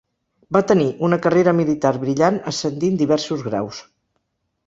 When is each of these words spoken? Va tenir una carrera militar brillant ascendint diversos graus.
Va 0.55 0.61
tenir 0.69 0.87
una 1.07 1.19
carrera 1.25 1.53
militar 1.57 1.91
brillant 2.05 2.41
ascendint 2.53 2.99
diversos 3.03 3.43
graus. 3.51 3.83